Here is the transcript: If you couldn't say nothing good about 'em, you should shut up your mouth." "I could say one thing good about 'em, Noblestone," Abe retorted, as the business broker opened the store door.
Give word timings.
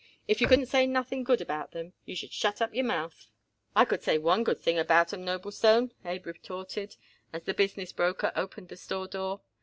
If 0.27 0.41
you 0.41 0.47
couldn't 0.47 0.65
say 0.65 0.87
nothing 0.87 1.23
good 1.23 1.41
about 1.41 1.75
'em, 1.75 1.93
you 2.05 2.15
should 2.15 2.31
shut 2.33 2.59
up 2.59 2.73
your 2.73 2.83
mouth." 2.85 3.27
"I 3.75 3.85
could 3.85 4.01
say 4.01 4.17
one 4.17 4.43
thing 4.43 4.75
good 4.77 4.81
about 4.81 5.13
'em, 5.13 5.23
Noblestone," 5.23 5.91
Abe 6.03 6.25
retorted, 6.25 6.95
as 7.31 7.43
the 7.43 7.53
business 7.53 7.91
broker 7.93 8.31
opened 8.35 8.69
the 8.69 8.77
store 8.77 9.05
door. 9.07 9.41